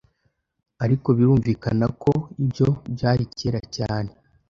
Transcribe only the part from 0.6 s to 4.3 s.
Ariko birumvikana ko ibyo byari kera cyane..